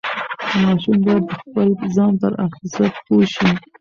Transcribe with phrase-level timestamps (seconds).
[0.63, 1.59] ماشوم باید د خپل
[1.95, 3.49] ځان پر ارزښت پوه شي.